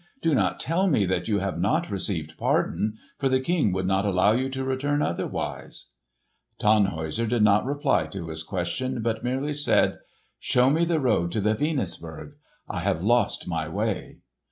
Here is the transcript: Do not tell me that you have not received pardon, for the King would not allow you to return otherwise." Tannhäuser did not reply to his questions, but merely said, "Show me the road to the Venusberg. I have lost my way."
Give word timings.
Do 0.19 0.33
not 0.33 0.59
tell 0.59 0.87
me 0.87 1.05
that 1.05 1.27
you 1.27 1.37
have 1.37 1.59
not 1.59 1.91
received 1.91 2.35
pardon, 2.35 2.97
for 3.19 3.29
the 3.29 3.39
King 3.39 3.71
would 3.71 3.85
not 3.85 4.03
allow 4.03 4.31
you 4.31 4.49
to 4.49 4.63
return 4.63 5.03
otherwise." 5.03 5.91
Tannhäuser 6.59 7.29
did 7.29 7.43
not 7.43 7.67
reply 7.67 8.07
to 8.07 8.29
his 8.29 8.41
questions, 8.41 8.97
but 9.03 9.23
merely 9.23 9.53
said, 9.53 9.99
"Show 10.39 10.71
me 10.71 10.85
the 10.85 10.99
road 10.99 11.31
to 11.33 11.39
the 11.39 11.53
Venusberg. 11.53 12.31
I 12.67 12.79
have 12.79 13.03
lost 13.03 13.47
my 13.47 13.69
way." 13.69 14.21